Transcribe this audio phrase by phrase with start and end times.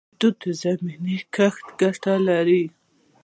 [0.19, 2.63] د توت زمینی کښت ګټه لري؟